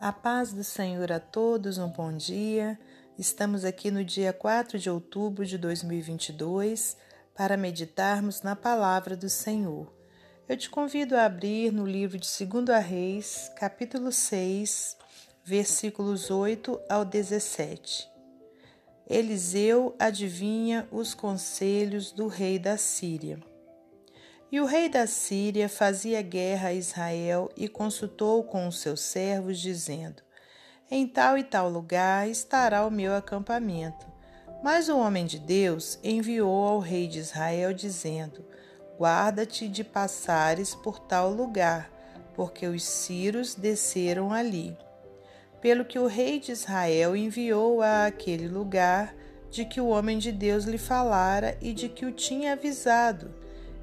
A 0.00 0.14
paz 0.14 0.50
do 0.50 0.64
Senhor 0.64 1.12
a 1.12 1.20
todos, 1.20 1.76
um 1.76 1.86
bom 1.86 2.10
dia. 2.10 2.80
Estamos 3.18 3.66
aqui 3.66 3.90
no 3.90 4.02
dia 4.02 4.32
4 4.32 4.78
de 4.78 4.88
outubro 4.88 5.44
de 5.44 5.58
2022 5.58 6.96
para 7.34 7.54
meditarmos 7.54 8.40
na 8.40 8.56
palavra 8.56 9.14
do 9.14 9.28
Senhor. 9.28 9.92
Eu 10.48 10.56
te 10.56 10.70
convido 10.70 11.14
a 11.14 11.26
abrir 11.26 11.70
no 11.70 11.84
livro 11.84 12.18
de 12.18 12.26
2 12.46 12.82
Reis, 12.82 13.52
capítulo 13.56 14.10
6, 14.10 14.96
versículos 15.44 16.30
8 16.30 16.80
ao 16.88 17.04
17. 17.04 18.08
Eliseu 19.06 19.94
adivinha 19.98 20.88
os 20.90 21.12
conselhos 21.12 22.10
do 22.10 22.26
rei 22.26 22.58
da 22.58 22.78
Síria. 22.78 23.49
E 24.52 24.60
o 24.60 24.64
rei 24.64 24.88
da 24.88 25.06
Síria 25.06 25.68
fazia 25.68 26.20
guerra 26.22 26.70
a 26.70 26.74
Israel 26.74 27.48
e 27.56 27.68
consultou 27.68 28.42
com 28.42 28.66
os 28.66 28.80
seus 28.80 29.00
servos, 29.00 29.60
dizendo: 29.60 30.22
Em 30.90 31.06
tal 31.06 31.38
e 31.38 31.44
tal 31.44 31.68
lugar 31.68 32.28
estará 32.28 32.84
o 32.84 32.90
meu 32.90 33.14
acampamento. 33.14 34.04
Mas 34.60 34.88
o 34.88 34.98
homem 34.98 35.24
de 35.24 35.38
Deus 35.38 36.00
enviou 36.02 36.66
ao 36.66 36.80
rei 36.80 37.06
de 37.06 37.20
Israel, 37.20 37.72
dizendo: 37.72 38.44
Guarda-te 38.98 39.68
de 39.68 39.84
passares 39.84 40.74
por 40.74 40.98
tal 40.98 41.30
lugar, 41.30 41.88
porque 42.34 42.66
os 42.66 42.82
sírios 42.82 43.54
desceram 43.54 44.32
ali. 44.32 44.76
Pelo 45.60 45.84
que 45.84 45.98
o 45.98 46.08
rei 46.08 46.40
de 46.40 46.50
Israel 46.50 47.14
enviou 47.14 47.82
a 47.82 48.06
aquele 48.06 48.48
lugar 48.48 49.14
de 49.48 49.64
que 49.64 49.80
o 49.80 49.86
homem 49.86 50.18
de 50.18 50.32
Deus 50.32 50.64
lhe 50.64 50.78
falara 50.78 51.56
e 51.60 51.72
de 51.72 51.88
que 51.88 52.04
o 52.04 52.10
tinha 52.10 52.54
avisado 52.54 53.32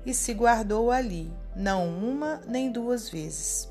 e 0.07 0.13
se 0.13 0.33
guardou 0.33 0.89
ali, 0.89 1.29
não 1.53 1.85
uma 1.89 2.41
nem 2.47 2.71
duas 2.71 3.09
vezes. 3.09 3.69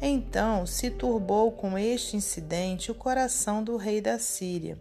Então 0.00 0.64
se 0.64 0.88
turbou 0.88 1.50
com 1.50 1.76
este 1.76 2.16
incidente 2.16 2.92
o 2.92 2.94
coração 2.94 3.64
do 3.64 3.76
rei 3.76 4.00
da 4.00 4.20
Síria, 4.20 4.78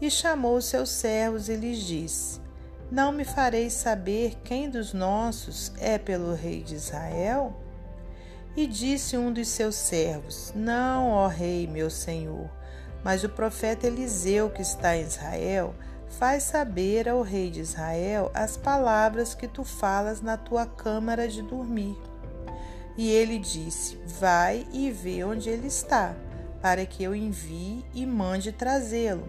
e 0.00 0.08
chamou 0.08 0.60
seus 0.60 0.90
servos 0.90 1.48
e 1.48 1.56
lhes 1.56 1.78
disse: 1.78 2.40
Não 2.88 3.10
me 3.10 3.24
fareis 3.24 3.72
saber 3.72 4.36
quem 4.44 4.70
dos 4.70 4.92
nossos 4.92 5.72
é 5.80 5.98
pelo 5.98 6.34
rei 6.34 6.62
de 6.62 6.76
Israel? 6.76 7.52
E 8.56 8.64
disse 8.64 9.16
um 9.16 9.32
dos 9.32 9.48
seus 9.48 9.74
servos: 9.74 10.52
Não, 10.54 11.10
ó 11.10 11.26
rei, 11.26 11.66
meu 11.66 11.90
senhor, 11.90 12.48
mas 13.02 13.24
o 13.24 13.28
profeta 13.28 13.88
Eliseu 13.88 14.50
que 14.50 14.62
está 14.62 14.96
em 14.96 15.02
Israel 15.02 15.74
Faz 16.18 16.44
saber 16.44 17.10
ao 17.10 17.20
rei 17.20 17.50
de 17.50 17.60
Israel 17.60 18.30
as 18.32 18.56
palavras 18.56 19.34
que 19.34 19.46
tu 19.46 19.62
falas 19.62 20.22
na 20.22 20.38
tua 20.38 20.64
câmara 20.64 21.28
de 21.28 21.42
dormir. 21.42 21.94
E 22.96 23.10
ele 23.10 23.38
disse: 23.38 23.98
Vai 24.18 24.66
e 24.72 24.90
vê 24.90 25.22
onde 25.24 25.50
ele 25.50 25.66
está, 25.66 26.16
para 26.62 26.86
que 26.86 27.04
eu 27.04 27.14
envie 27.14 27.84
e 27.92 28.06
mande 28.06 28.50
trazê-lo. 28.50 29.28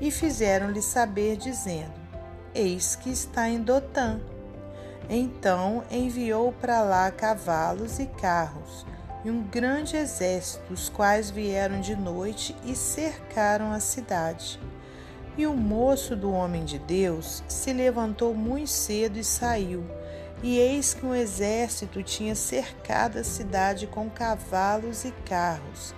E 0.00 0.12
fizeram-lhe 0.12 0.80
saber, 0.80 1.36
dizendo: 1.36 2.00
Eis 2.54 2.94
que 2.94 3.10
está 3.10 3.48
em 3.48 3.60
Dotã. 3.60 4.20
Então 5.10 5.82
enviou 5.90 6.52
para 6.52 6.82
lá 6.82 7.10
cavalos 7.10 7.98
e 7.98 8.06
carros, 8.06 8.86
e 9.24 9.30
um 9.30 9.42
grande 9.42 9.96
exército, 9.96 10.72
os 10.72 10.88
quais 10.88 11.32
vieram 11.32 11.80
de 11.80 11.96
noite 11.96 12.54
e 12.64 12.76
cercaram 12.76 13.72
a 13.72 13.80
cidade. 13.80 14.60
E 15.36 15.46
o 15.46 15.54
moço 15.54 16.14
do 16.14 16.30
homem 16.30 16.64
de 16.64 16.78
Deus 16.78 17.42
se 17.48 17.72
levantou 17.72 18.34
muito 18.34 18.68
cedo 18.68 19.18
e 19.18 19.24
saiu. 19.24 19.84
E 20.42 20.58
eis 20.58 20.92
que 20.92 21.06
um 21.06 21.14
exército 21.14 22.02
tinha 22.02 22.34
cercado 22.34 23.18
a 23.18 23.24
cidade 23.24 23.86
com 23.86 24.10
cavalos 24.10 25.04
e 25.04 25.12
carros. 25.24 25.94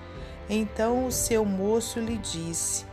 Então 0.49 1.07
o 1.07 1.13
seu 1.13 1.45
moço 1.45 1.99
lhe 1.99 2.19
disse: 2.19 2.85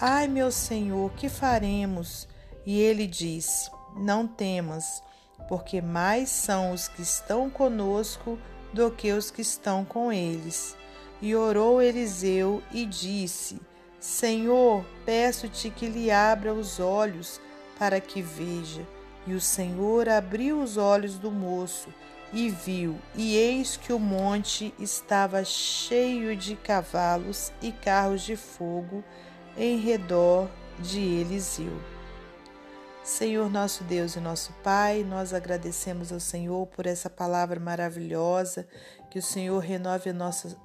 Ai, 0.00 0.28
meu 0.28 0.52
senhor, 0.52 1.10
que 1.12 1.28
faremos? 1.28 2.28
E 2.64 2.78
ele 2.78 3.06
disse: 3.06 3.70
Não 3.96 4.26
temas, 4.26 5.02
porque 5.48 5.80
mais 5.80 6.28
são 6.28 6.72
os 6.72 6.86
que 6.86 7.02
estão 7.02 7.50
conosco 7.50 8.38
do 8.72 8.90
que 8.90 9.10
os 9.10 9.30
que 9.30 9.42
estão 9.42 9.84
com 9.84 10.12
eles. 10.12 10.76
E 11.20 11.34
orou 11.34 11.82
Eliseu 11.82 12.62
e 12.70 12.86
disse: 12.86 13.60
Senhor, 14.00 14.82
peço-te 15.04 15.68
que 15.68 15.86
lhe 15.86 16.10
abra 16.10 16.54
os 16.54 16.80
olhos 16.80 17.38
para 17.78 18.00
que 18.00 18.22
veja. 18.22 18.86
E 19.26 19.34
o 19.34 19.40
Senhor 19.40 20.08
abriu 20.08 20.62
os 20.62 20.78
olhos 20.78 21.18
do 21.18 21.30
moço 21.30 21.92
e 22.32 22.48
viu, 22.48 22.96
e 23.14 23.36
eis 23.36 23.76
que 23.76 23.92
o 23.92 23.98
monte 23.98 24.72
estava 24.78 25.44
cheio 25.44 26.34
de 26.34 26.56
cavalos 26.56 27.52
e 27.60 27.72
carros 27.72 28.22
de 28.22 28.36
fogo 28.36 29.04
em 29.56 29.78
redor 29.78 30.48
de 30.78 31.00
Eliseu. 31.00 31.76
Senhor 33.02 33.50
nosso 33.50 33.82
Deus 33.82 34.14
e 34.14 34.20
nosso 34.20 34.52
Pai, 34.62 35.02
nós 35.02 35.32
agradecemos 35.32 36.12
ao 36.12 36.20
Senhor 36.20 36.66
por 36.66 36.86
essa 36.86 37.08
palavra 37.08 37.58
maravilhosa, 37.58 38.68
que 39.10 39.18
o 39.18 39.22
Senhor 39.22 39.58
renove 39.58 40.10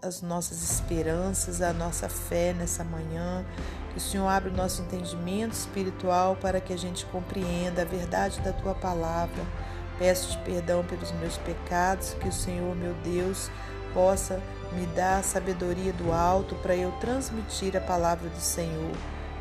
as 0.02 0.22
nossas 0.22 0.62
esperanças, 0.62 1.62
a 1.62 1.72
nossa 1.72 2.10
fé 2.10 2.54
nessa 2.54 2.84
manhã, 2.84 3.46
que 3.92 3.98
o 3.98 4.02
Senhor 4.02 4.28
abra 4.28 4.52
o 4.52 4.56
nosso 4.56 4.82
entendimento 4.82 5.54
espiritual 5.54 6.36
para 6.36 6.60
que 6.60 6.74
a 6.74 6.78
gente 6.78 7.06
compreenda 7.06 7.84
a 7.84 7.86
verdade 7.86 8.42
da 8.42 8.52
Tua 8.52 8.76
palavra. 8.76 9.42
Peço-te 9.98 10.38
perdão 10.40 10.84
pelos 10.84 11.14
meus 11.14 11.38
pecados, 11.38 12.16
que 12.16 12.28
o 12.28 12.34
Senhor, 12.34 12.76
meu 12.76 12.94
Deus, 12.96 13.50
possa 13.94 14.42
me 14.74 14.86
dar 14.88 15.20
a 15.20 15.24
sabedoria 15.24 15.94
do 15.94 16.12
alto 16.12 16.54
para 16.56 16.76
eu 16.76 16.92
transmitir 17.00 17.78
a 17.78 17.82
palavra 17.82 18.28
do 18.28 18.42
Senhor 18.42 18.92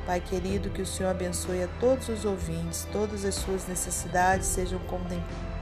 Pai 0.07 0.21
querido, 0.21 0.69
que 0.69 0.83
o 0.83 0.87
Senhor 0.87 1.09
abençoe 1.09 1.63
a 1.63 1.69
todos 1.81 2.11
os 2.11 2.27
ouvintes, 2.27 2.87
todas 2.93 3.25
as 3.25 3.37
suas 3.37 3.67
necessidades 3.67 4.47
sejam 4.47 4.79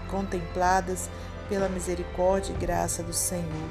contempladas 0.08 1.08
pela 1.48 1.68
misericórdia 1.68 2.52
e 2.52 2.58
graça 2.58 3.04
do 3.04 3.12
Senhor. 3.12 3.70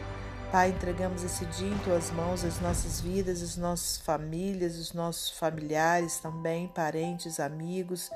Pai, 0.50 0.70
entregamos 0.70 1.24
esse 1.24 1.46
dia 1.46 1.68
em 1.70 1.78
tuas 1.80 2.10
mãos, 2.12 2.46
as 2.46 2.62
nossas 2.62 3.02
vidas, 3.02 3.42
as 3.42 3.58
nossas 3.58 3.98
famílias, 3.98 4.78
os 4.78 4.94
nossos 4.94 5.30
familiares 5.32 6.20
também, 6.20 6.70
parentes, 6.70 7.42
amigos, 7.42 8.10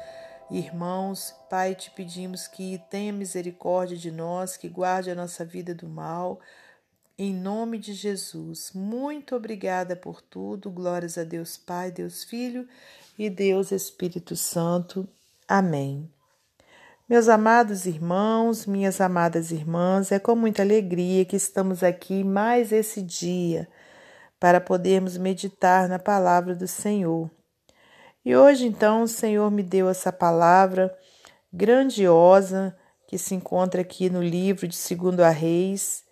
irmãos. 0.50 1.36
Pai, 1.50 1.76
te 1.76 1.92
pedimos 1.92 2.48
que 2.48 2.82
tenha 2.90 3.12
misericórdia 3.12 3.98
de 3.98 4.12
nós, 4.12 4.56
que 4.56 4.70
guarde 4.70 5.12
a 5.12 5.16
nossa 5.16 5.44
vida 5.44 5.76
do 5.76 5.90
mal 5.90 6.40
em 7.18 7.34
nome 7.34 7.78
de 7.78 7.94
Jesus, 7.94 8.72
muito 8.74 9.36
obrigada 9.36 9.96
por 9.96 10.22
tudo. 10.22 10.70
Glórias 10.70 11.18
a 11.18 11.24
Deus 11.24 11.56
Pai, 11.56 11.90
Deus 11.90 12.26
Filho 12.26 12.68
e 13.18 13.30
Deus 13.30 13.72
Espírito 13.72 14.36
Santo. 14.36 15.08
Amém. 15.48 16.12
Meus 17.08 17.30
amados 17.30 17.86
irmãos, 17.86 18.66
minhas 18.66 19.00
amadas 19.00 19.52
irmãs, 19.52 20.12
é 20.12 20.20
com 20.20 20.36
muita 20.36 20.64
alegria 20.64 21.24
que 21.24 21.36
estamos 21.36 21.84
aqui 21.84 22.24
mais 22.24 22.72
esse 22.72 23.02
dia 23.02 23.68
para 24.40 24.60
podermos 24.60 25.16
meditar 25.16 25.88
na 25.88 26.00
palavra 26.00 26.54
do 26.54 26.68
Senhor. 26.68 27.32
E 28.26 28.36
hoje, 28.36 28.66
então, 28.66 29.04
o 29.04 29.08
Senhor 29.08 29.50
me 29.52 29.64
deu 29.64 29.88
essa 29.88 30.12
palavra 30.12 30.94
grandiosa 31.54 32.76
que 33.08 33.18
se 33.18 33.36
encontra 33.36 33.82
aqui 33.82 34.10
no 34.10 34.22
livro 34.22 34.68
de 34.68 34.76
Segundo 34.76 35.22
Reis, 35.22 36.05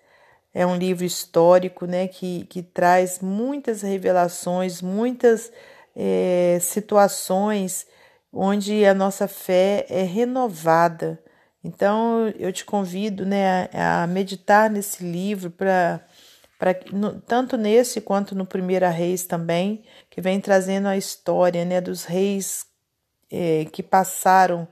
é 0.54 0.66
um 0.66 0.76
livro 0.76 1.04
histórico, 1.04 1.86
né, 1.86 2.08
que, 2.08 2.46
que 2.46 2.62
traz 2.62 3.20
muitas 3.20 3.82
revelações, 3.82 4.82
muitas 4.82 5.52
é, 5.96 6.60
situações 6.62 7.88
onde 8.32 8.86
a 8.86 8.94
nossa 8.94 9.28
fé 9.28 9.86
é 9.90 10.04
renovada. 10.04 11.20
Então, 11.64 12.28
eu 12.38 12.52
te 12.52 12.66
convido, 12.66 13.26
né, 13.26 13.70
a, 13.74 14.04
a 14.04 14.08
meditar 14.08 14.70
nesse 14.70 15.04
livro 15.04 15.50
para 15.52 16.02
para 16.60 16.74
tanto 17.28 17.58
nesse 17.58 18.00
quanto 18.00 18.34
no 18.34 18.46
Primeira 18.46 18.88
Reis 18.88 19.26
também, 19.26 19.84
que 20.10 20.22
vem 20.22 20.40
trazendo 20.40 20.88
a 20.88 20.96
história, 20.96 21.66
né, 21.66 21.82
dos 21.82 22.06
reis 22.06 22.66
é, 23.30 23.66
que 23.66 23.84
passaram 23.84 24.66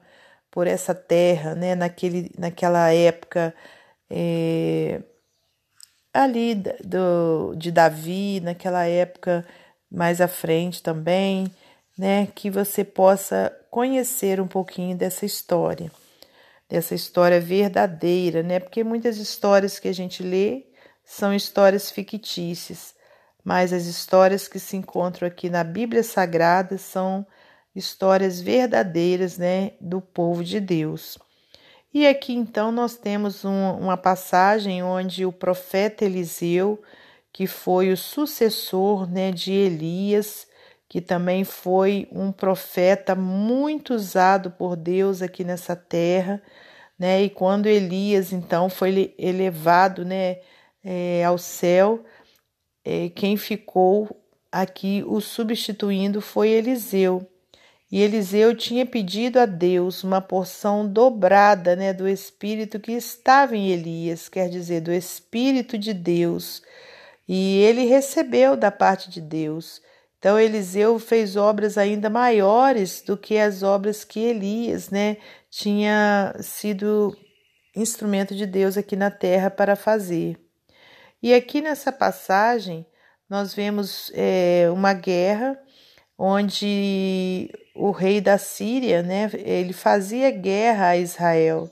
por 0.50 0.68
essa 0.68 0.95
terra, 0.95 1.54
né, 1.54 1.75
naquele, 1.75 2.31
naquela 2.38 2.94
época 2.94 3.54
é, 4.10 5.01
ali 6.13 6.56
do, 6.56 7.56
de 7.56 7.72
Davi, 7.72 8.40
naquela 8.42 8.86
época 8.86 9.46
mais 9.90 10.22
à 10.22 10.28
frente 10.28 10.81
também, 10.81 11.52
né? 11.98 12.28
Que 12.34 12.50
você 12.50 12.84
possa 12.84 13.56
conhecer 13.69 14.40
um 14.40 14.48
pouquinho 14.48 14.96
dessa 14.96 15.25
história, 15.25 15.92
dessa 16.69 16.96
história 16.96 17.40
verdadeira, 17.40 18.42
né? 18.42 18.60
Porque 18.60 18.84
muitas 18.84 19.18
histórias 19.18 19.80
que 19.80 19.88
a 19.88 19.94
gente 19.94 20.24
lê 20.24 20.66
são 21.04 21.34
histórias 21.34 21.92
fictícias, 21.92 22.96
mas 23.44 23.74
as 23.74 23.86
histórias 23.86 24.48
que 24.48 24.60
se 24.60 24.78
encontram 24.78 25.28
aqui 25.28 25.50
na 25.50 25.64
Bíblia 25.64 26.04
Sagrada 26.04 26.78
são 26.78 27.25
histórias 27.75 28.40
verdadeiras, 28.40 29.38
né, 29.38 29.72
do 29.80 30.02
povo 30.02 30.44
de 30.44 30.60
Deus. 30.60 31.18
E 31.94 32.08
aqui 32.08 32.34
então 32.34 32.72
nós 32.72 32.96
temos 32.98 33.44
um, 33.44 33.72
uma 33.80 33.98
passagem 33.98 34.82
onde 34.82 35.26
o 35.26 35.32
profeta 35.32 36.06
Eliseu 36.06 36.82
que 37.34 37.48
foi 37.48 37.92
o 37.92 37.98
sucessor 37.98 39.10
né, 39.10 39.32
de 39.32 39.52
Elias, 39.52 40.48
que 40.88 41.00
também 41.00 41.44
foi 41.44 42.08
um 42.12 42.32
profeta 42.32 43.16
muito 43.16 43.94
usado 43.94 44.52
por 44.52 44.76
Deus 44.76 45.22
aqui 45.22 45.44
nessa 45.44 45.76
terra. 45.76 46.42
Né? 47.00 47.24
E 47.24 47.30
quando 47.30 47.68
Elias 47.68 48.34
então 48.34 48.70
foi 48.70 49.16
elevado 49.18 50.04
né, 50.04 50.42
é, 50.84 51.24
ao 51.24 51.38
céu, 51.38 52.04
é, 52.84 53.10
quem 53.10 53.38
ficou 53.38 54.10
aqui 54.52 55.04
o 55.08 55.22
substituindo 55.22 56.20
foi 56.20 56.50
Eliseu. 56.50 57.31
E 57.92 58.02
Eliseu 58.02 58.56
tinha 58.56 58.86
pedido 58.86 59.38
a 59.38 59.46
Deus 59.46 60.02
uma 60.02 60.22
porção 60.22 60.88
dobrada 60.88 61.76
né, 61.76 61.92
do 61.92 62.08
Espírito 62.08 62.80
que 62.80 62.94
estava 62.94 63.58
em 63.58 63.70
Elias, 63.70 64.30
quer 64.30 64.48
dizer, 64.48 64.80
do 64.80 64.94
Espírito 64.94 65.78
de 65.78 65.94
Deus. 65.94 66.64
E 67.28 67.58
ele 67.60 67.84
recebeu 67.84 68.56
da 68.56 68.72
parte 68.72 69.10
de 69.10 69.20
Deus. 69.20 69.82
Então 70.18 70.40
Eliseu 70.40 70.98
fez 71.00 71.36
obras 71.36 71.78
ainda 71.78 72.10
maiores 72.10 73.02
do 73.02 73.18
que 73.18 73.38
as 73.38 73.62
obras 73.62 74.06
que 74.06 74.22
Elias 74.22 74.90
né, 74.90 75.18
tinha 75.50 76.34
sido 76.40 77.14
instrumento 77.76 78.34
de 78.34 78.46
Deus 78.46 78.78
aqui 78.78 78.96
na 78.96 79.12
terra 79.12 79.50
para 79.50 79.76
fazer. 79.76 80.40
E 81.22 81.34
aqui 81.34 81.62
nessa 81.62 81.92
passagem 81.92 82.86
nós 83.30 83.54
vemos 83.54 84.12
é, 84.14 84.70
uma 84.72 84.94
guerra 84.94 85.60
onde 86.23 87.50
o 87.73 87.89
rei 87.89 88.21
da 88.21 88.38
Síria, 88.38 89.01
né, 89.01 89.31
ele 89.33 89.73
fazia 89.73 90.29
guerra 90.29 90.89
a 90.89 90.97
Israel. 90.97 91.68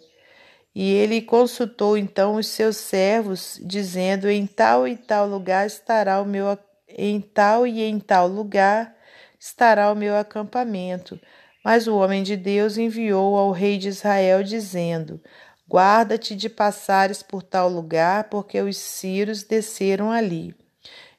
E 0.74 0.92
ele 0.92 1.22
consultou 1.22 1.96
então 1.96 2.36
os 2.36 2.48
seus 2.48 2.78
servos, 2.78 3.60
dizendo: 3.64 4.28
Em 4.28 4.48
tal 4.48 4.88
e 4.88 4.98
tal 4.98 5.28
lugar 5.28 5.68
estará 5.68 6.20
o 6.20 6.26
meu 6.26 6.58
em 6.88 7.22
tal 7.22 7.68
e 7.68 7.84
em 7.84 8.00
tal 8.00 8.28
lugar 8.28 8.96
estará 9.40 9.92
o 9.92 9.96
meu 9.96 10.16
acampamento. 10.18 11.20
Mas 11.64 11.88
o 11.88 11.96
homem 11.96 12.24
de 12.24 12.36
Deus 12.36 12.78
enviou 12.78 13.38
ao 13.38 13.52
rei 13.52 13.78
de 13.78 13.90
Israel, 13.90 14.42
dizendo: 14.42 15.22
Guarda-te 15.70 16.36
de 16.36 16.50
passares 16.50 17.22
por 17.22 17.44
tal 17.44 17.70
lugar, 17.70 18.24
porque 18.26 18.60
os 18.60 18.78
sírios 18.78 19.44
desceram 19.44 20.12
ali. 20.12 20.56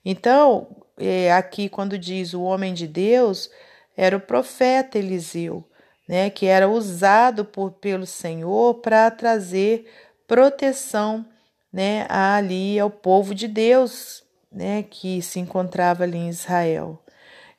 Então, 0.04 0.79
é, 1.00 1.32
aqui 1.32 1.68
quando 1.68 1.98
diz 1.98 2.34
o 2.34 2.42
homem 2.42 2.74
de 2.74 2.86
Deus, 2.86 3.50
era 3.96 4.16
o 4.16 4.20
profeta 4.20 4.98
Eliseu, 4.98 5.64
né, 6.08 6.30
que 6.30 6.46
era 6.46 6.68
usado 6.68 7.44
por, 7.44 7.72
pelo 7.72 8.06
Senhor 8.06 8.74
para 8.74 9.10
trazer 9.10 9.90
proteção 10.26 11.26
né, 11.72 12.06
ali 12.08 12.78
ao 12.78 12.90
povo 12.90 13.34
de 13.34 13.46
Deus, 13.46 14.22
né, 14.50 14.82
que 14.82 15.22
se 15.22 15.38
encontrava 15.38 16.04
ali 16.04 16.18
em 16.18 16.28
Israel. 16.28 17.02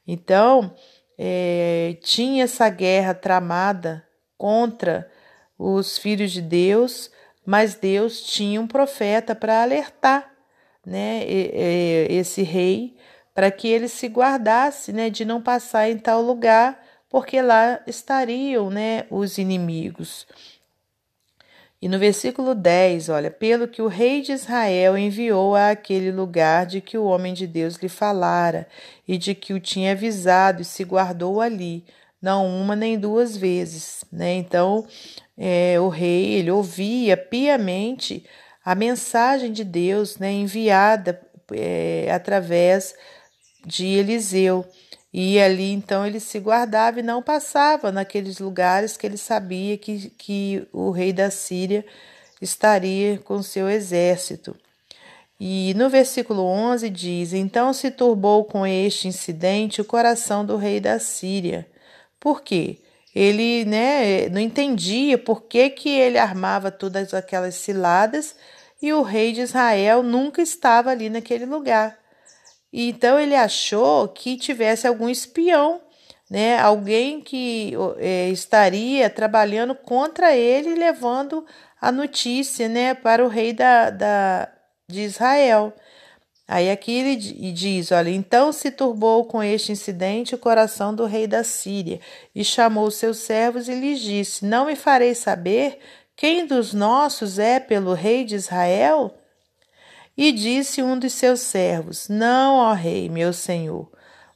Então, 0.07 0.73
é, 1.17 1.97
tinha 2.01 2.43
essa 2.43 2.67
guerra 2.69 3.13
tramada 3.13 4.05
contra 4.37 5.09
os 5.57 5.97
filhos 5.97 6.31
de 6.31 6.41
Deus, 6.41 7.11
mas 7.45 7.75
Deus 7.75 8.21
tinha 8.23 8.59
um 8.59 8.67
profeta 8.67 9.35
para 9.35 9.61
alertar 9.61 10.31
né, 10.85 11.23
esse 12.09 12.41
rei 12.41 12.97
para 13.33 13.49
que 13.51 13.67
ele 13.67 13.87
se 13.87 14.07
guardasse, 14.07 14.91
né, 14.91 15.09
de 15.09 15.23
não 15.25 15.41
passar 15.41 15.89
em 15.89 15.97
tal 15.97 16.21
lugar, 16.21 16.81
porque 17.09 17.41
lá 17.41 17.79
estariam, 17.87 18.69
né, 18.69 19.05
os 19.09 19.37
inimigos. 19.37 20.27
E 21.81 21.89
no 21.89 21.97
versículo 21.97 22.53
10, 22.53 23.09
olha, 23.09 23.31
pelo 23.31 23.67
que 23.67 23.81
o 23.81 23.87
rei 23.87 24.21
de 24.21 24.33
Israel 24.33 24.95
enviou 24.95 25.55
a 25.55 25.71
aquele 25.71 26.11
lugar 26.11 26.65
de 26.67 26.79
que 26.79 26.95
o 26.95 27.05
homem 27.05 27.33
de 27.33 27.47
Deus 27.47 27.75
lhe 27.77 27.89
falara 27.89 28.67
e 29.07 29.17
de 29.17 29.33
que 29.33 29.51
o 29.51 29.59
tinha 29.59 29.93
avisado 29.93 30.61
e 30.61 30.65
se 30.65 30.83
guardou 30.83 31.41
ali, 31.41 31.83
não 32.21 32.47
uma 32.47 32.75
nem 32.75 32.99
duas 32.99 33.35
vezes, 33.35 34.05
né? 34.11 34.35
Então, 34.35 34.85
é, 35.35 35.79
o 35.79 35.89
rei, 35.89 36.33
ele 36.33 36.51
ouvia 36.51 37.17
piamente 37.17 38.23
a 38.63 38.75
mensagem 38.75 39.51
de 39.51 39.63
Deus, 39.63 40.19
né, 40.19 40.31
enviada 40.31 41.19
é, 41.51 42.11
através 42.13 42.95
de 43.65 43.85
Eliseu. 43.85 44.65
E 45.13 45.39
ali 45.39 45.71
então 45.71 46.05
ele 46.05 46.19
se 46.19 46.39
guardava 46.39 46.99
e 46.99 47.03
não 47.03 47.21
passava 47.21 47.91
naqueles 47.91 48.39
lugares 48.39 48.95
que 48.95 49.05
ele 49.05 49.17
sabia 49.17 49.77
que, 49.77 50.09
que 50.17 50.67
o 50.71 50.89
rei 50.91 51.11
da 51.11 51.29
Síria 51.29 51.85
estaria 52.41 53.17
com 53.19 53.43
seu 53.43 53.69
exército. 53.69 54.55
E 55.39 55.73
no 55.75 55.89
versículo 55.89 56.43
11 56.43 56.89
diz: 56.89 57.33
Então 57.33 57.73
se 57.73 57.91
turbou 57.91 58.45
com 58.45 58.65
este 58.65 59.07
incidente 59.07 59.81
o 59.81 59.85
coração 59.85 60.45
do 60.45 60.55
rei 60.55 60.79
da 60.79 60.99
Síria. 60.99 61.67
Por 62.19 62.41
quê? 62.41 62.77
Ele 63.13 63.65
né, 63.65 64.29
não 64.29 64.39
entendia 64.39 65.17
por 65.17 65.41
que, 65.43 65.69
que 65.71 65.89
ele 65.89 66.17
armava 66.17 66.71
todas 66.71 67.13
aquelas 67.13 67.55
ciladas 67.55 68.35
e 68.81 68.93
o 68.93 69.01
rei 69.01 69.33
de 69.33 69.41
Israel 69.41 70.01
nunca 70.01 70.41
estava 70.41 70.91
ali 70.91 71.09
naquele 71.09 71.45
lugar. 71.45 72.00
Então 72.71 73.19
ele 73.19 73.35
achou 73.35 74.07
que 74.07 74.37
tivesse 74.37 74.87
algum 74.87 75.09
espião, 75.09 75.81
né? 76.29 76.57
Alguém 76.59 77.21
que 77.21 77.73
é, 77.97 78.29
estaria 78.29 79.09
trabalhando 79.09 79.75
contra 79.75 80.35
ele, 80.35 80.75
levando 80.75 81.45
a 81.79 81.91
notícia, 81.91 82.69
né, 82.69 82.93
para 82.93 83.25
o 83.25 83.27
rei 83.27 83.53
da, 83.53 83.89
da 83.89 84.47
de 84.87 85.01
Israel. 85.01 85.73
Aí 86.47 86.69
aqui 86.69 86.91
ele 86.91 87.15
diz: 87.51 87.91
Olha, 87.91 88.09
então 88.09 88.51
se 88.51 88.71
turbou 88.71 89.25
com 89.25 89.41
este 89.41 89.71
incidente 89.71 90.35
o 90.35 90.37
coração 90.37 90.93
do 90.93 91.05
rei 91.05 91.25
da 91.27 91.43
Síria, 91.43 91.99
e 92.35 92.43
chamou 92.43 92.91
seus 92.91 93.17
servos 93.19 93.67
e 93.69 93.73
lhes 93.73 93.99
disse: 93.99 94.45
Não 94.45 94.65
me 94.65 94.75
farei 94.75 95.15
saber 95.15 95.79
quem 96.15 96.45
dos 96.45 96.73
nossos 96.73 97.39
é 97.39 97.59
pelo 97.59 97.93
rei 97.93 98.25
de 98.25 98.35
Israel? 98.35 99.17
E 100.17 100.31
disse 100.31 100.81
um 100.83 100.97
dos 100.97 101.13
seus 101.13 101.41
servos: 101.41 102.07
Não, 102.09 102.55
ó 102.55 102.73
rei, 102.73 103.09
meu 103.09 103.31
senhor, 103.31 103.89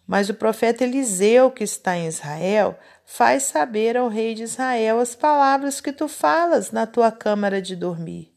mas 0.08 0.30
o 0.30 0.34
profeta 0.34 0.84
Eliseu, 0.84 1.52
que 1.52 1.64
está 1.64 1.98
em 1.98 2.08
Israel, 2.08 2.78
faz 3.06 3.44
saber 3.44 3.98
ao 3.98 4.08
rei 4.08 4.34
de 4.34 4.44
Israel 4.44 5.00
as 5.00 5.16
palavras 5.16 5.82
que 5.82 5.92
tu 5.92 6.08
falas 6.08 6.72
na 6.72 6.86
tua 6.86 7.12
câmara 7.12 7.62
de 7.62 7.76
dormir. 7.76 8.32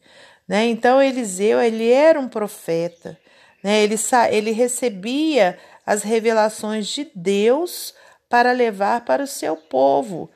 Né? 0.46 0.66
Então, 0.66 1.02
Eliseu, 1.02 1.60
ele 1.60 1.90
era 1.90 2.18
um 2.18 2.28
profeta, 2.28 3.18
né? 3.62 3.82
ele, 3.82 3.96
ele 4.30 4.50
recebia 4.50 5.58
as 5.84 6.02
revelações 6.02 6.86
de 6.86 7.10
Deus 7.14 7.94
para 8.28 8.52
levar 8.52 9.04
para 9.04 9.22
o 9.22 9.26
seu 9.26 9.56
povo. 9.56 10.30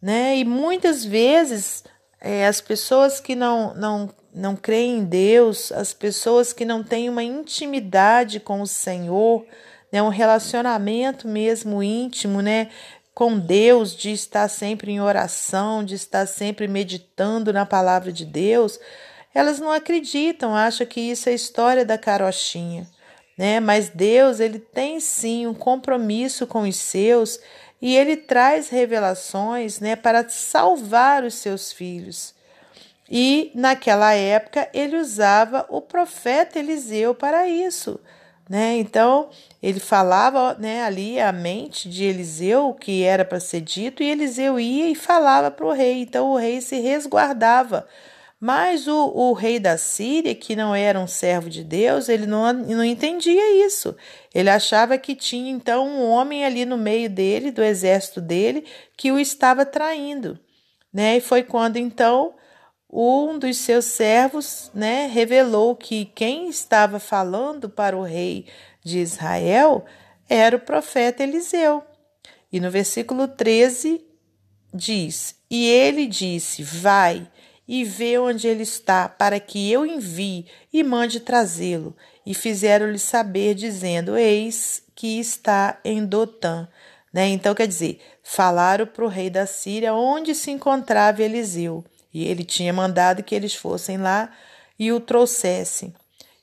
Né? 0.00 0.36
E 0.36 0.44
muitas 0.44 1.04
vezes 1.04 1.84
é, 2.20 2.46
as 2.46 2.60
pessoas 2.60 3.20
que 3.20 3.34
não, 3.34 3.74
não 3.74 4.10
não 4.36 4.54
creem 4.54 4.98
em 4.98 5.04
Deus, 5.04 5.72
as 5.72 5.94
pessoas 5.94 6.52
que 6.52 6.66
não 6.66 6.84
têm 6.84 7.08
uma 7.08 7.24
intimidade 7.24 8.38
com 8.38 8.60
o 8.60 8.66
Senhor, 8.66 9.46
né, 9.90 10.02
um 10.02 10.10
relacionamento 10.10 11.26
mesmo 11.26 11.82
íntimo, 11.82 12.42
né, 12.42 12.68
com 13.14 13.38
Deus, 13.38 13.96
de 13.96 14.12
estar 14.12 14.46
sempre 14.48 14.92
em 14.92 15.00
oração, 15.00 15.82
de 15.82 15.94
estar 15.94 16.26
sempre 16.26 16.68
meditando 16.68 17.50
na 17.50 17.64
palavra 17.64 18.12
de 18.12 18.26
Deus, 18.26 18.78
elas 19.34 19.58
não 19.58 19.72
acreditam, 19.72 20.54
acham 20.54 20.86
que 20.86 21.00
isso 21.00 21.30
é 21.30 21.32
história 21.32 21.82
da 21.82 21.96
carochinha, 21.96 22.86
né? 23.38 23.58
Mas 23.58 23.88
Deus, 23.88 24.38
ele 24.38 24.58
tem 24.58 25.00
sim 25.00 25.46
um 25.46 25.54
compromisso 25.54 26.46
com 26.46 26.62
os 26.62 26.76
seus 26.76 27.40
e 27.80 27.96
ele 27.96 28.16
traz 28.16 28.68
revelações, 28.68 29.80
né, 29.80 29.96
para 29.96 30.28
salvar 30.28 31.24
os 31.24 31.34
seus 31.34 31.72
filhos. 31.72 32.34
E 33.08 33.52
naquela 33.54 34.14
época 34.14 34.68
ele 34.74 34.96
usava 34.96 35.64
o 35.68 35.80
profeta 35.80 36.58
Eliseu 36.58 37.14
para 37.14 37.48
isso. 37.48 38.00
Né? 38.48 38.76
Então 38.76 39.28
ele 39.62 39.80
falava 39.80 40.54
né, 40.54 40.82
ali 40.84 41.20
a 41.20 41.32
mente 41.32 41.88
de 41.88 42.04
Eliseu 42.04 42.68
o 42.68 42.74
que 42.74 43.02
era 43.02 43.24
para 43.24 43.40
ser 43.40 43.60
dito, 43.60 44.02
e 44.02 44.10
Eliseu 44.10 44.58
ia 44.58 44.88
e 44.88 44.94
falava 44.94 45.50
para 45.50 45.66
o 45.66 45.72
rei. 45.72 46.02
Então 46.02 46.30
o 46.30 46.36
rei 46.36 46.60
se 46.60 46.78
resguardava. 46.78 47.86
Mas 48.46 48.86
o, 48.86 49.10
o 49.12 49.32
rei 49.32 49.58
da 49.58 49.76
Síria, 49.76 50.32
que 50.32 50.54
não 50.54 50.72
era 50.72 51.00
um 51.00 51.08
servo 51.08 51.50
de 51.50 51.64
Deus, 51.64 52.08
ele 52.08 52.26
não, 52.26 52.52
não 52.52 52.84
entendia 52.84 53.66
isso. 53.66 53.96
Ele 54.32 54.48
achava 54.48 54.96
que 54.96 55.16
tinha 55.16 55.50
então 55.50 55.84
um 55.84 56.08
homem 56.08 56.44
ali 56.44 56.64
no 56.64 56.76
meio 56.76 57.10
dele, 57.10 57.50
do 57.50 57.60
exército 57.60 58.20
dele, 58.20 58.64
que 58.96 59.10
o 59.10 59.18
estava 59.18 59.66
traindo. 59.66 60.38
Né? 60.92 61.16
E 61.16 61.20
foi 61.20 61.42
quando 61.42 61.76
então 61.76 62.36
um 62.88 63.36
dos 63.36 63.56
seus 63.56 63.86
servos 63.86 64.70
né, 64.72 65.08
revelou 65.08 65.74
que 65.74 66.04
quem 66.04 66.48
estava 66.48 67.00
falando 67.00 67.68
para 67.68 67.96
o 67.96 68.04
rei 68.04 68.46
de 68.80 69.00
Israel 69.00 69.84
era 70.28 70.54
o 70.54 70.60
profeta 70.60 71.24
Eliseu. 71.24 71.82
E 72.52 72.60
no 72.60 72.70
versículo 72.70 73.26
13 73.26 74.06
diz: 74.72 75.34
E 75.50 75.66
ele 75.66 76.06
disse: 76.06 76.62
Vai 76.62 77.28
e 77.68 77.84
vê 77.84 78.18
onde 78.18 78.46
ele 78.46 78.62
está, 78.62 79.08
para 79.08 79.40
que 79.40 79.70
eu 79.70 79.84
envie 79.84 80.46
e 80.72 80.82
mande 80.82 81.20
trazê-lo. 81.20 81.96
E 82.24 82.34
fizeram-lhe 82.34 82.98
saber, 82.98 83.54
dizendo: 83.54 84.16
Eis 84.16 84.82
que 84.94 85.18
está 85.18 85.78
em 85.84 86.04
Dotã. 86.04 86.68
Né? 87.12 87.28
Então, 87.28 87.54
quer 87.54 87.66
dizer, 87.66 88.00
falaram 88.22 88.86
para 88.86 89.04
o 89.04 89.08
rei 89.08 89.30
da 89.30 89.46
Síria 89.46 89.94
onde 89.94 90.34
se 90.34 90.50
encontrava 90.50 91.22
Eliseu. 91.22 91.84
E 92.12 92.24
ele 92.24 92.44
tinha 92.44 92.72
mandado 92.72 93.22
que 93.22 93.34
eles 93.34 93.54
fossem 93.54 93.98
lá 93.98 94.30
e 94.78 94.92
o 94.92 95.00
trouxessem. 95.00 95.94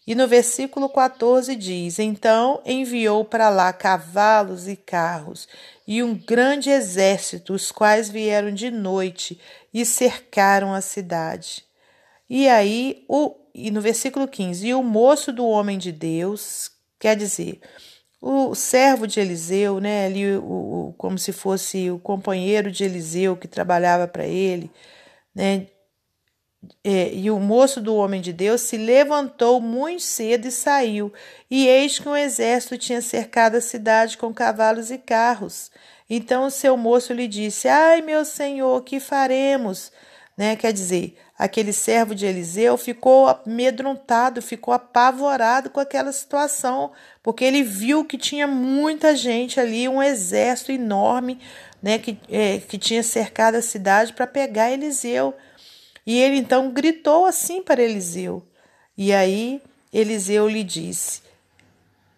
E 0.05 0.13
no 0.15 0.27
versículo 0.27 0.89
14 0.89 1.55
diz: 1.55 1.97
Então 1.97 2.61
enviou 2.65 3.23
para 3.23 3.49
lá 3.49 3.71
cavalos 3.71 4.67
e 4.67 4.75
carros 4.75 5.47
e 5.87 6.01
um 6.01 6.15
grande 6.15 6.69
exército, 6.69 7.53
os 7.53 7.71
quais 7.71 8.09
vieram 8.09 8.53
de 8.53 8.71
noite 8.71 9.39
e 9.73 9.85
cercaram 9.85 10.73
a 10.73 10.81
cidade. 10.81 11.63
E 12.29 12.47
aí, 12.47 13.03
o, 13.07 13.35
e 13.53 13.69
no 13.69 13.81
versículo 13.81 14.27
15: 14.27 14.67
E 14.67 14.73
o 14.73 14.83
moço 14.83 15.31
do 15.31 15.45
homem 15.45 15.77
de 15.77 15.91
Deus, 15.91 16.71
quer 16.99 17.15
dizer, 17.15 17.59
o 18.21 18.55
servo 18.55 19.05
de 19.05 19.19
Eliseu, 19.19 19.79
né, 19.81 20.05
ali, 20.05 20.37
o, 20.37 20.89
o 20.89 20.93
como 20.97 21.17
se 21.17 21.33
fosse 21.33 21.91
o 21.91 21.99
companheiro 21.99 22.71
de 22.71 22.83
Eliseu 22.85 23.35
que 23.35 23.47
trabalhava 23.47 24.07
para 24.07 24.25
ele, 24.25 24.71
né, 25.35 25.67
e 26.83 27.29
o 27.29 27.39
moço 27.39 27.81
do 27.81 27.95
homem 27.95 28.21
de 28.21 28.31
Deus 28.31 28.61
se 28.61 28.77
levantou 28.77 29.59
muito 29.59 30.03
cedo 30.03 30.47
e 30.47 30.51
saiu, 30.51 31.11
e 31.49 31.67
eis 31.67 31.99
que 31.99 32.07
um 32.07 32.15
exército 32.15 32.77
tinha 32.77 33.01
cercado 33.01 33.55
a 33.55 33.61
cidade 33.61 34.17
com 34.17 34.33
cavalos 34.33 34.91
e 34.91 34.97
carros. 34.97 35.71
Então 36.09 36.45
o 36.45 36.51
seu 36.51 36.77
moço 36.77 37.13
lhe 37.13 37.27
disse: 37.27 37.67
Ai, 37.67 38.01
meu 38.01 38.23
senhor, 38.25 38.83
que 38.83 38.99
faremos? 38.99 39.91
Né? 40.37 40.55
Quer 40.55 40.73
dizer, 40.73 41.15
aquele 41.37 41.71
servo 41.71 42.15
de 42.15 42.25
Eliseu 42.25 42.77
ficou 42.77 43.27
amedrontado, 43.27 44.41
ficou 44.41 44.73
apavorado 44.73 45.69
com 45.69 45.79
aquela 45.79 46.11
situação, 46.11 46.91
porque 47.21 47.43
ele 47.43 47.63
viu 47.63 48.03
que 48.03 48.17
tinha 48.17 48.47
muita 48.47 49.15
gente 49.15 49.59
ali, 49.59 49.87
um 49.87 50.01
exército 50.01 50.71
enorme, 50.71 51.39
né, 51.81 51.99
que, 51.99 52.17
é, 52.29 52.59
que 52.59 52.77
tinha 52.77 53.03
cercado 53.03 53.55
a 53.55 53.61
cidade 53.61 54.13
para 54.13 54.25
pegar 54.25 54.71
Eliseu. 54.71 55.35
E 56.05 56.19
ele 56.19 56.37
então 56.37 56.71
gritou 56.71 57.25
assim 57.25 57.61
para 57.61 57.81
Eliseu. 57.81 58.45
E 58.97 59.13
aí 59.13 59.61
Eliseu 59.91 60.47
lhe 60.47 60.63
disse: 60.63 61.21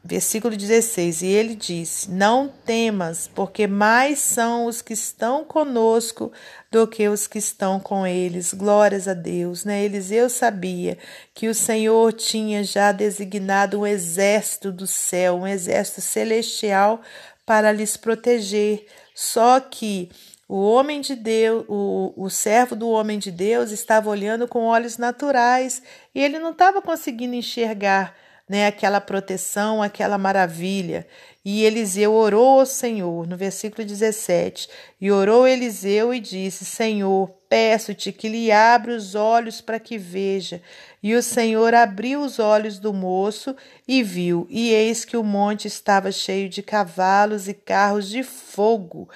Versículo 0.07 0.55
16: 0.55 1.23
E 1.23 1.25
ele 1.25 1.55
disse: 1.55 2.11
Não 2.11 2.47
temas, 2.47 3.27
porque 3.33 3.65
mais 3.65 4.19
são 4.19 4.67
os 4.67 4.79
que 4.79 4.93
estão 4.93 5.43
conosco 5.43 6.31
do 6.71 6.87
que 6.87 7.09
os 7.09 7.25
que 7.25 7.39
estão 7.39 7.79
com 7.79 8.05
eles. 8.05 8.53
Glórias 8.53 9.07
a 9.07 9.15
Deus, 9.15 9.65
né? 9.65 9.83
Eliseu 9.83 10.29
sabia 10.29 10.95
que 11.33 11.47
o 11.47 11.55
Senhor 11.55 12.13
tinha 12.13 12.63
já 12.63 12.91
designado 12.91 13.79
um 13.79 13.87
exército 13.87 14.71
do 14.71 14.85
céu, 14.85 15.37
um 15.37 15.47
exército 15.47 16.01
celestial 16.01 17.01
para 17.43 17.71
lhes 17.71 17.97
proteger. 17.97 18.85
Só 19.15 19.59
que 19.59 20.11
o 20.47 20.61
homem 20.61 21.01
de 21.01 21.15
Deus, 21.15 21.65
o, 21.67 22.13
o 22.15 22.29
servo 22.29 22.75
do 22.75 22.89
homem 22.89 23.17
de 23.17 23.31
Deus 23.31 23.71
estava 23.71 24.09
olhando 24.09 24.47
com 24.47 24.65
olhos 24.65 24.97
naturais 24.97 25.81
e 26.13 26.21
ele 26.21 26.37
não 26.37 26.51
estava 26.51 26.81
conseguindo 26.81 27.33
enxergar 27.33 28.15
né, 28.47 28.67
aquela 28.67 29.01
proteção, 29.01 29.81
aquela 29.81 30.17
maravilha. 30.17 31.07
E 31.43 31.63
Eliseu 31.63 32.13
orou 32.13 32.59
ao 32.59 32.65
Senhor, 32.65 33.27
no 33.27 33.37
versículo 33.37 33.85
17. 33.85 34.67
E 34.99 35.11
orou 35.11 35.47
Eliseu 35.47 36.13
e 36.13 36.19
disse: 36.19 36.65
Senhor, 36.65 37.29
peço-te 37.49 38.11
que 38.11 38.27
lhe 38.27 38.51
abra 38.51 38.95
os 38.95 39.13
olhos 39.15 39.61
para 39.61 39.79
que 39.79 39.97
veja. 39.97 40.61
E 41.01 41.13
o 41.13 41.21
Senhor 41.21 41.73
abriu 41.73 42.21
os 42.21 42.39
olhos 42.39 42.79
do 42.79 42.91
moço 42.91 43.55
e 43.87 44.01
viu, 44.01 44.47
e 44.49 44.69
eis 44.71 45.05
que 45.05 45.15
o 45.15 45.23
monte 45.23 45.67
estava 45.67 46.11
cheio 46.11 46.49
de 46.49 46.63
cavalos 46.63 47.47
e 47.47 47.53
carros 47.53 48.09
de 48.09 48.23
fogo 48.23 49.07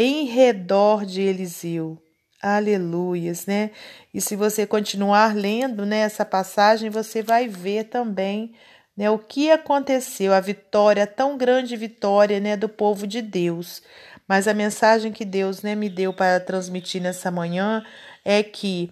em 0.00 0.26
redor 0.26 1.04
de 1.04 1.20
Eliseu. 1.22 2.00
Aleluias, 2.40 3.46
né? 3.46 3.72
E 4.14 4.20
se 4.20 4.36
você 4.36 4.64
continuar 4.64 5.34
lendo 5.34 5.84
né, 5.84 5.98
essa 5.98 6.24
passagem, 6.24 6.88
você 6.88 7.20
vai 7.20 7.48
ver 7.48 7.86
também 7.86 8.54
né, 8.96 9.10
o 9.10 9.18
que 9.18 9.50
aconteceu, 9.50 10.32
a 10.32 10.38
vitória, 10.38 11.02
a 11.02 11.06
tão 11.06 11.36
grande 11.36 11.76
vitória 11.76 12.38
né, 12.38 12.56
do 12.56 12.68
povo 12.68 13.08
de 13.08 13.20
Deus. 13.20 13.82
Mas 14.28 14.46
a 14.46 14.54
mensagem 14.54 15.10
que 15.10 15.24
Deus 15.24 15.62
né, 15.62 15.74
me 15.74 15.88
deu 15.88 16.12
para 16.12 16.38
transmitir 16.38 17.02
nessa 17.02 17.28
manhã 17.28 17.84
é 18.24 18.40
que, 18.40 18.90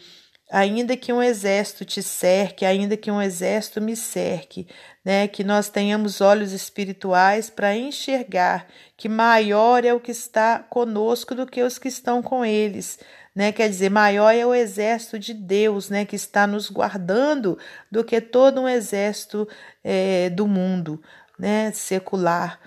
ainda 0.50 0.96
que 0.96 1.12
um 1.12 1.22
exército 1.22 1.84
te 1.84 2.02
cerque, 2.02 2.64
ainda 2.64 2.96
que 2.96 3.10
um 3.10 3.20
exército 3.20 3.80
me 3.80 3.96
cerque, 3.96 4.66
né, 5.04 5.28
que 5.28 5.42
nós 5.42 5.68
tenhamos 5.68 6.20
olhos 6.20 6.52
espirituais 6.52 7.50
para 7.50 7.76
enxergar 7.76 8.66
que 8.96 9.08
maior 9.08 9.84
é 9.84 9.92
o 9.92 10.00
que 10.00 10.10
está 10.10 10.58
conosco 10.58 11.34
do 11.34 11.46
que 11.46 11.62
os 11.62 11.78
que 11.78 11.88
estão 11.88 12.22
com 12.22 12.44
eles 12.44 12.98
né? 13.36 13.52
Quer 13.52 13.68
dizer, 13.68 13.90
maior 13.90 14.34
é 14.34 14.46
o 14.46 14.54
exército 14.54 15.18
de 15.18 15.34
Deus, 15.34 15.90
né? 15.90 16.06
Que 16.06 16.16
está 16.16 16.46
nos 16.46 16.70
guardando 16.70 17.58
do 17.90 18.02
que 18.02 18.18
todo 18.18 18.62
um 18.62 18.68
exército 18.68 19.46
é, 19.84 20.30
do 20.30 20.48
mundo, 20.48 21.02
né? 21.38 21.70
Secular. 21.72 22.58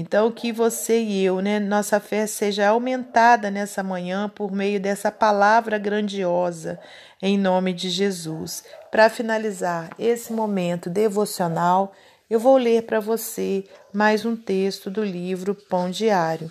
Então, 0.00 0.30
que 0.30 0.52
você 0.52 1.02
e 1.02 1.24
eu, 1.24 1.40
né, 1.40 1.58
nossa 1.58 1.98
fé 1.98 2.24
seja 2.24 2.68
aumentada 2.68 3.50
nessa 3.50 3.82
manhã 3.82 4.28
por 4.28 4.52
meio 4.52 4.78
dessa 4.78 5.10
palavra 5.10 5.76
grandiosa, 5.76 6.78
em 7.20 7.36
nome 7.36 7.72
de 7.72 7.90
Jesus. 7.90 8.62
Para 8.92 9.10
finalizar 9.10 9.90
esse 9.98 10.32
momento 10.32 10.88
devocional, 10.88 11.92
eu 12.30 12.38
vou 12.38 12.56
ler 12.56 12.84
para 12.84 13.00
você 13.00 13.64
mais 13.92 14.24
um 14.24 14.36
texto 14.36 14.88
do 14.88 15.02
livro 15.02 15.52
Pão 15.52 15.90
Diário. 15.90 16.48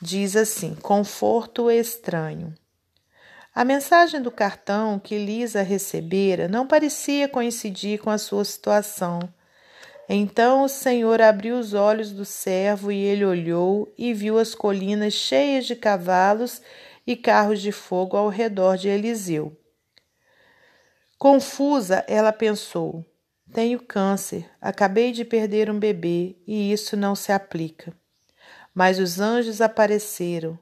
Diz 0.00 0.34
assim: 0.34 0.74
Conforto 0.74 1.70
estranho. 1.70 2.54
A 3.54 3.66
mensagem 3.66 4.22
do 4.22 4.30
cartão 4.30 4.98
que 4.98 5.18
Lisa 5.18 5.60
recebera 5.60 6.48
não 6.48 6.66
parecia 6.66 7.28
coincidir 7.28 8.00
com 8.00 8.08
a 8.08 8.16
sua 8.16 8.46
situação. 8.46 9.20
Então 10.08 10.62
o 10.62 10.68
Senhor 10.68 11.20
abriu 11.20 11.58
os 11.58 11.74
olhos 11.74 12.12
do 12.12 12.24
servo 12.24 12.90
e 12.90 12.96
ele 12.96 13.24
olhou 13.24 13.92
e 13.98 14.14
viu 14.14 14.38
as 14.38 14.54
colinas 14.54 15.12
cheias 15.12 15.66
de 15.66 15.76
cavalos 15.76 16.62
e 17.06 17.14
carros 17.14 17.60
de 17.60 17.72
fogo 17.72 18.16
ao 18.16 18.28
redor 18.28 18.76
de 18.76 18.88
Eliseu. 18.88 19.54
Confusa, 21.18 22.04
ela 22.08 22.32
pensou: 22.32 23.04
Tenho 23.52 23.80
câncer, 23.80 24.48
acabei 24.60 25.12
de 25.12 25.24
perder 25.24 25.70
um 25.70 25.78
bebê 25.78 26.36
e 26.46 26.72
isso 26.72 26.96
não 26.96 27.14
se 27.14 27.30
aplica. 27.32 27.92
Mas 28.74 28.98
os 28.98 29.20
anjos 29.20 29.60
apareceram 29.60 30.58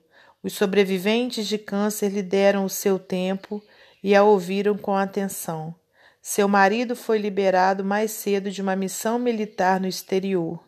os 0.46 0.52
sobreviventes 0.52 1.48
de 1.48 1.58
câncer 1.58 2.08
lhe 2.08 2.22
deram 2.22 2.64
o 2.64 2.70
seu 2.70 3.00
tempo 3.00 3.60
e 4.00 4.14
a 4.14 4.22
ouviram 4.22 4.78
com 4.78 4.94
atenção. 4.94 5.74
Seu 6.28 6.48
marido 6.48 6.96
foi 6.96 7.18
liberado 7.18 7.84
mais 7.84 8.10
cedo 8.10 8.50
de 8.50 8.60
uma 8.60 8.74
missão 8.74 9.16
militar 9.16 9.78
no 9.78 9.86
exterior. 9.86 10.60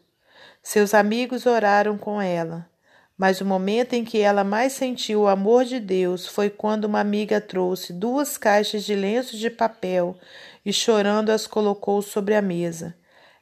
Seus 0.62 0.94
amigos 0.94 1.46
oraram 1.46 1.98
com 1.98 2.22
ela, 2.22 2.70
mas 3.18 3.40
o 3.40 3.44
momento 3.44 3.94
em 3.94 4.04
que 4.04 4.20
ela 4.20 4.44
mais 4.44 4.74
sentiu 4.74 5.22
o 5.22 5.26
amor 5.26 5.64
de 5.64 5.80
Deus 5.80 6.28
foi 6.28 6.48
quando 6.48 6.84
uma 6.84 7.00
amiga 7.00 7.40
trouxe 7.40 7.92
duas 7.92 8.38
caixas 8.38 8.84
de 8.84 8.94
lenços 8.94 9.40
de 9.40 9.50
papel 9.50 10.16
e, 10.64 10.72
chorando, 10.72 11.30
as 11.30 11.44
colocou 11.44 12.02
sobre 12.02 12.36
a 12.36 12.40
mesa. 12.40 12.94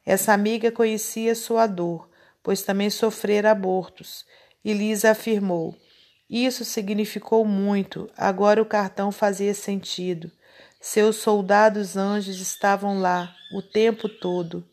Essa 0.02 0.32
amiga 0.32 0.73
conhecia 0.73 1.35
sua 1.35 1.66
dor, 1.66 2.08
pois 2.42 2.62
também 2.62 2.88
sofrera 2.88 3.50
abortos, 3.50 4.25
e 4.64 4.73
Lisa 4.73 5.11
afirmou: 5.11 5.76
isso 6.30 6.64
significou 6.64 7.44
muito, 7.44 8.11
agora 8.16 8.61
o 8.62 8.66
cartão 8.66 9.12
fazia 9.12 9.52
sentido. 9.52 10.32
Seus 10.88 11.16
soldados 11.16 11.97
anjos 11.97 12.40
estavam 12.40 13.00
lá 13.00 13.35
o 13.52 13.61
tempo 13.61 14.09
todo. 14.09 14.64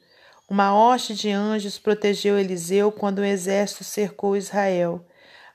Uma 0.47 0.71
hoste 0.71 1.15
de 1.15 1.31
anjos 1.31 1.79
protegeu 1.79 2.37
Eliseu 2.37 2.91
quando 2.91 3.17
o 3.17 3.25
exército 3.25 3.83
cercou 3.83 4.37
Israel. 4.37 5.03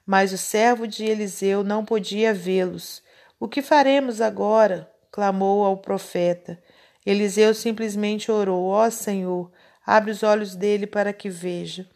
Mas 0.04 0.32
o 0.32 0.36
servo 0.36 0.88
de 0.88 1.04
Eliseu 1.04 1.62
não 1.62 1.84
podia 1.84 2.34
vê-los. 2.34 3.00
O 3.38 3.46
que 3.46 3.62
faremos 3.62 4.20
agora? 4.20 4.90
clamou 5.12 5.64
ao 5.64 5.76
profeta. 5.76 6.60
Eliseu 7.06 7.54
simplesmente 7.54 8.28
orou: 8.28 8.66
Ó 8.66 8.84
oh, 8.84 8.90
Senhor, 8.90 9.52
abre 9.86 10.10
os 10.10 10.24
olhos 10.24 10.56
dele 10.56 10.88
para 10.88 11.12
que 11.12 11.30
veja. 11.30 11.88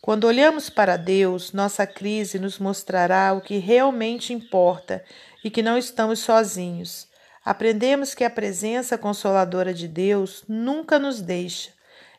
Quando 0.00 0.24
olhamos 0.24 0.70
para 0.70 0.96
Deus, 0.96 1.52
nossa 1.52 1.86
crise 1.86 2.38
nos 2.38 2.58
mostrará 2.58 3.34
o 3.34 3.42
que 3.42 3.58
realmente 3.58 4.32
importa 4.32 5.04
e 5.44 5.50
que 5.50 5.62
não 5.62 5.76
estamos 5.76 6.20
sozinhos. 6.20 7.14
Aprendemos 7.46 8.12
que 8.12 8.24
a 8.24 8.28
presença 8.28 8.98
consoladora 8.98 9.72
de 9.72 9.86
Deus 9.86 10.42
nunca 10.48 10.98
nos 10.98 11.20
deixa. 11.20 11.70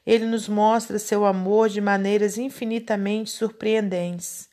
Ele 0.06 0.26
nos 0.26 0.48
mostra 0.48 0.98
seu 0.98 1.26
amor 1.26 1.68
de 1.68 1.82
maneiras 1.82 2.38
infinitamente 2.38 3.32
surpreendentes. 3.32 4.48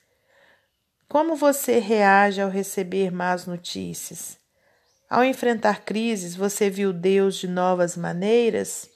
Como 1.09 1.37
você 1.37 1.79
reage 1.79 2.41
ao 2.41 2.51
receber 2.51 3.13
más 3.13 3.47
notícias? 3.47 4.37
Ao 5.09 5.23
enfrentar 5.23 5.85
crises, 5.85 6.35
você 6.35 6.69
viu 6.69 6.93
Deus 6.93 7.37
de 7.37 7.47
novas 7.47 7.97
maneiras? 7.97 8.91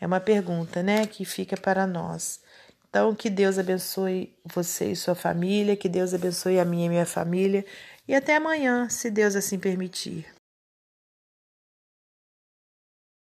É 0.00 0.06
uma 0.06 0.20
pergunta, 0.20 0.82
né, 0.82 1.06
que 1.06 1.22
fica 1.26 1.54
para 1.54 1.86
nós. 1.86 2.40
Então, 2.88 3.14
que 3.14 3.28
Deus 3.28 3.58
abençoe 3.58 4.34
você 4.42 4.92
e 4.92 4.96
sua 4.96 5.14
família, 5.14 5.76
que 5.76 5.90
Deus 5.90 6.14
abençoe 6.14 6.58
a 6.58 6.64
minha 6.64 6.86
e 6.86 6.88
minha 6.88 7.04
família, 7.04 7.62
e 8.06 8.14
até 8.14 8.36
amanhã, 8.36 8.88
se 8.88 9.10
Deus 9.10 9.36
assim 9.36 9.58
permitir. 9.58 10.37